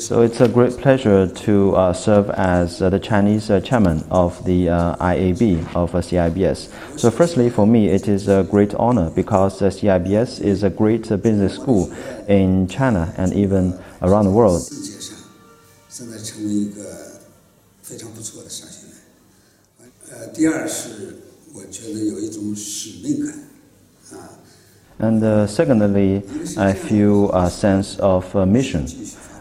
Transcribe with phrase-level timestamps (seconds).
[0.00, 4.44] So it's a great pleasure to uh, serve as uh, the Chinese uh, chairman of
[4.44, 6.98] the uh, IAB of uh, CEIBS.
[6.98, 11.10] So firstly, for me, it is a great honor because uh, CEIBS is a great
[11.12, 11.92] uh, business school
[12.28, 14.62] in China and even around the world.
[24.98, 26.22] And uh, secondly,
[26.56, 28.86] I feel a sense of uh, mission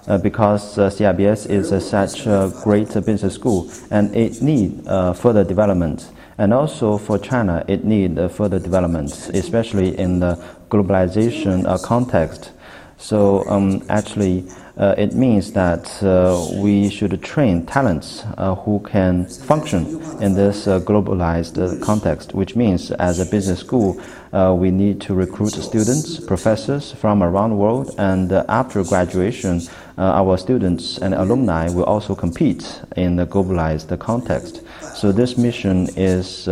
[0.08, 4.86] uh, because uh, CEIBS is uh, such a great uh, business school and it needs
[4.88, 6.12] uh, further development.
[6.38, 10.36] And also for China, it needs uh, further development, especially in the
[10.70, 12.52] globalization uh, context.
[12.98, 14.46] So um, actually,
[14.78, 20.68] uh, it means that uh, we should train talents uh, who can function in this
[20.68, 24.02] uh, globalized uh, context, which means as a business school,
[24.34, 29.62] uh, we need to recruit students, professors from around the world, and after graduation,
[29.98, 34.62] our students and alumni will also compete in the globalized context.
[34.94, 36.50] So this mission is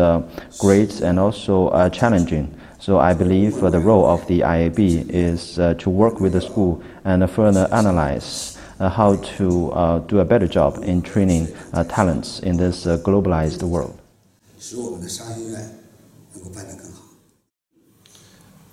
[0.60, 2.58] great and also challenging.
[2.84, 6.84] So I believe the role of the IAB is uh, to work with the school
[7.06, 11.48] and further analyze uh, how to uh, do a better job in training
[11.88, 13.98] talents in this globalized world.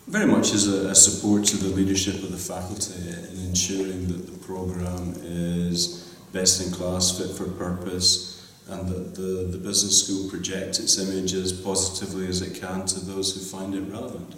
[0.09, 2.95] Very much as a, support to the leadership of the faculty
[3.33, 9.49] in ensuring that the program is best in class, fit for purpose, and that the,
[9.51, 13.75] the business school projects its image as positively as it can to those who find
[13.75, 14.35] it relevant.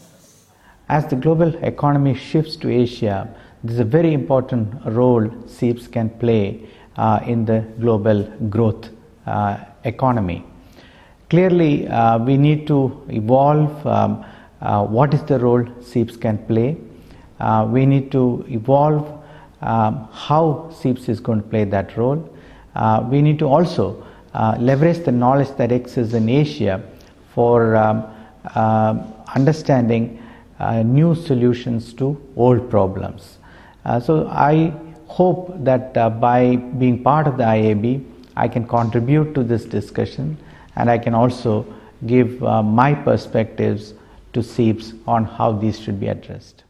[0.89, 3.29] As the global economy shifts to Asia,
[3.65, 8.91] there's a very important role CEIBS can play uh, in the global growth
[9.27, 10.45] uh, economy.
[11.31, 14.25] Clearly, uh, we need to evolve um,
[14.61, 16.77] uh, what is the role CEIBS can play.
[17.41, 19.23] Uh, we need to evolve
[19.63, 22.29] um, how CEIBS is going to play that role.
[22.75, 24.05] Uh, we need to also
[24.35, 26.83] uh, leverage the knowledge that exists in Asia
[27.35, 28.05] for um,
[28.55, 30.23] um understanding
[30.61, 32.07] uh, new solutions to
[32.37, 33.39] old problems.
[33.85, 34.73] Uh, so I
[35.07, 38.05] hope that uh, by being part of the IAB,
[38.37, 40.37] I can contribute to this discussion
[40.77, 41.67] and I can also
[42.07, 43.95] give my perspectives
[44.33, 46.65] to CEIBS on how these should be addressed.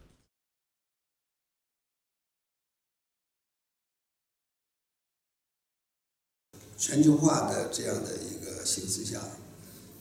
[6.77, 9.17] 全球化的这样的一个形势下，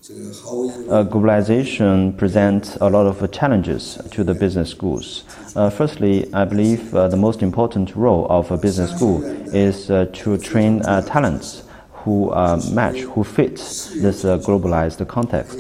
[0.02, 0.88] 这个毫无疑问。
[0.88, 5.22] Uh, globalization presents a lot of uh, challenges to the business schools.
[5.54, 9.22] Uh, firstly, I believe uh, the most important role of a business school
[9.54, 11.62] is uh, to train uh, talents
[12.04, 15.58] who uh, match, who fit this uh, globalized 培 context.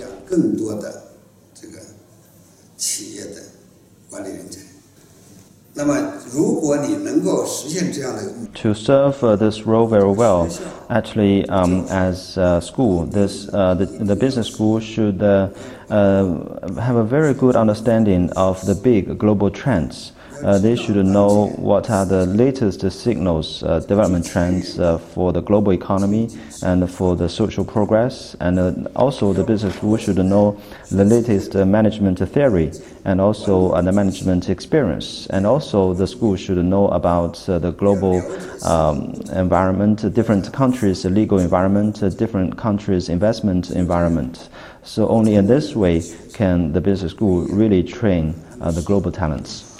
[5.80, 5.94] 那么，
[6.32, 10.48] 如果你能够实现这样的一个目标 To serve uh, this role very well,
[10.88, 15.48] actually, um, as a school, this uh, the, the business school should uh,
[15.90, 20.12] uh, have a very good understanding of the big global trends.
[20.43, 25.41] Uh, they should know what are the latest signals, uh, development trends uh, for the
[25.41, 26.29] global economy
[26.63, 28.35] and for the social progress.
[28.39, 30.59] And uh, also, the business school should know
[30.89, 32.71] the latest uh, management theory
[33.05, 35.27] and also uh, the management experience.
[35.27, 38.21] And also, the school should know about the global
[38.65, 44.49] um, environment, different countries' legal environment, different countries' investment environment.
[44.83, 46.01] So, only in this way
[46.33, 49.70] can the business school really train uh, the global talents.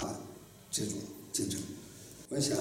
[0.71, 0.93] 啊这种
[1.31, 1.59] 竞争。
[2.29, 2.57] 我想，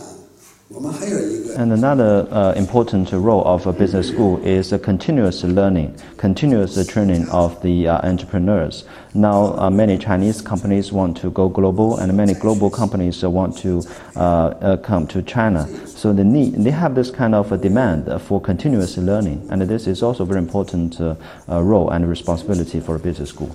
[0.69, 6.77] 我们还有一个 And another uh, important role of a business school is a continuous learning, continuous
[6.87, 8.85] training of the uh, entrepreneurs.
[9.15, 13.57] Now, uh, many Chinese companies want to go global, and many global companies uh, want
[13.59, 13.83] to
[14.15, 15.67] uh, uh, come to China.
[15.87, 19.87] So they need, they have this kind of a demand for continuous learning, and this
[19.87, 21.15] is also a very important uh,
[21.49, 23.51] uh, role and responsibility for a business school.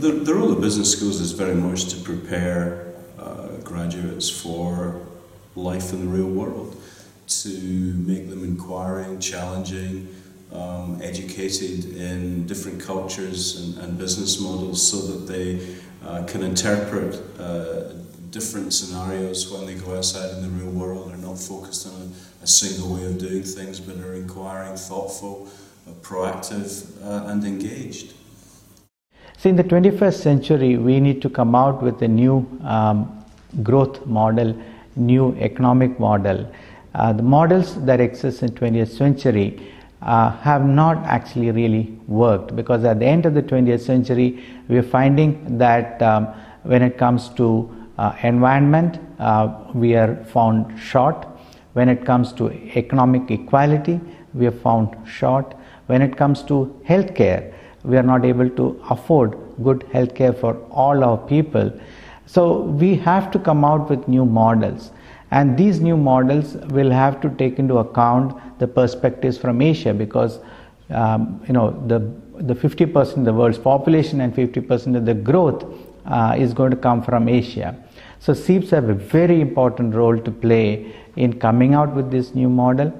[0.00, 5.06] the, the role of business schools is very much to prepare uh, graduates for
[5.54, 6.80] life in the real world,
[7.26, 7.48] to
[8.06, 10.08] make them inquiring, challenging,
[10.52, 17.22] um, educated in different cultures and, and, business models so that they uh, can interpret
[17.38, 17.92] uh,
[18.30, 21.10] different scenarios when they go outside in the real world.
[21.10, 25.48] They're not focused on a, a single way of doing things, but are inquiring, thoughtful,
[25.86, 28.14] uh, proactive, uh, and engaged.
[29.40, 33.24] So, in the 21st century, we need to come out with a new um,
[33.62, 34.54] growth model,
[34.96, 36.46] new economic model.
[36.94, 39.72] Uh, the models that exist in 20th century
[40.02, 44.76] uh, have not actually really worked because at the end of the 20th century, we
[44.76, 46.26] are finding that um,
[46.64, 51.26] when it comes to uh, environment, uh, we are found short.
[51.72, 54.02] When it comes to economic equality,
[54.34, 55.54] we are found short.
[55.86, 57.54] When it comes to healthcare,
[57.84, 61.72] we are not able to afford good healthcare for all our people.
[62.26, 64.92] So we have to come out with new models
[65.30, 70.40] and these new models will have to take into account the perspectives from Asia because
[70.90, 71.98] um, you know the
[72.40, 75.64] the 50% of the world's population and 50% of the growth
[76.06, 77.76] uh, is going to come from Asia.
[78.18, 82.48] So CEIBS have a very important role to play in coming out with this new
[82.48, 82.92] model.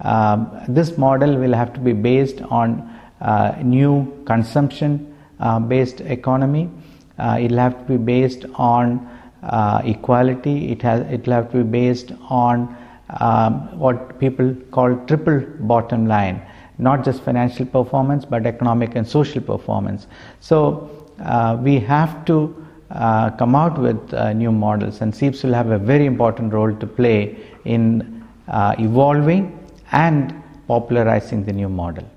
[0.00, 2.98] Um, this model will have to be based on
[3.62, 6.70] new consumption uh, based economy.
[7.18, 9.08] Uh, it will have to be based on
[9.42, 10.70] uh, equality.
[10.72, 12.76] It has it will have to be based on
[13.20, 16.42] um, what people call triple bottom line,
[16.78, 20.06] not just financial performance but economic and social performance.
[20.40, 25.54] So uh, we have to uh, come out with uh, new models, and CEIBS will
[25.54, 29.58] have a very important role to play in uh, evolving
[29.92, 30.34] and
[30.66, 32.08] popularizing the new model.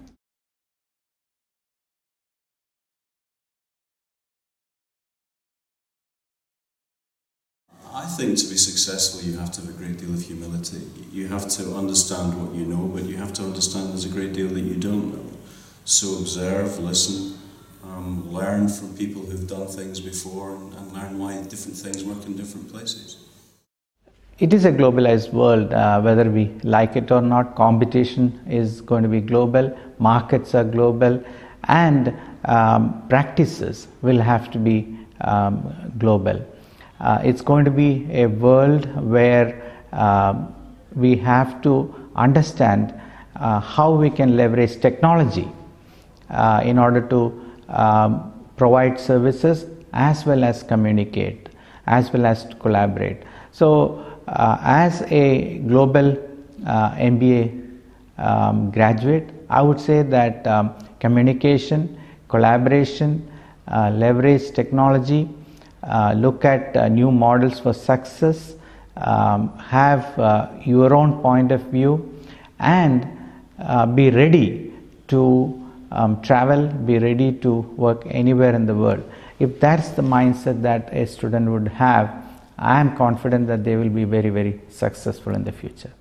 [8.18, 10.82] Think to be successful, you have to have a great deal of humility.
[11.12, 14.34] You have to understand what you know, but you have to understand there's a great
[14.34, 15.38] deal that you don't know.
[15.86, 17.38] So observe, listen,
[17.84, 22.26] um, learn from people who've done things before, and, and, learn why different things work
[22.26, 23.18] in different places.
[24.40, 27.56] It is a globalized world, uh, whether we like it or not.
[27.56, 31.24] Competition is going to be global, markets are global,
[31.66, 32.14] and
[32.46, 36.44] um, practices will have to be um, global.
[37.02, 40.36] Uh, it's going to be a world where uh,
[40.96, 42.94] we have to understand
[43.38, 45.50] uh, how we can leverage technology
[46.30, 47.20] uh, in order to
[47.70, 51.50] um, provide services as well as communicate,
[51.88, 53.24] as well as collaborate.
[53.52, 56.12] So, uh, as a global
[56.68, 57.80] uh, MBA
[58.20, 63.28] um, graduate, I would say that um, communication, collaboration,
[63.68, 65.41] leverage technology, uh,
[66.16, 68.54] look at uh, new models for success,
[68.98, 72.22] um, have uh, your own point of view,
[72.60, 73.08] and
[73.60, 74.74] uh, be ready
[75.08, 75.58] to
[75.92, 79.04] um, travel, be ready to work anywhere in the world.
[79.40, 82.14] If that's the mindset that a student would have,
[82.58, 85.92] I am confident that they will be very, very successful in the future.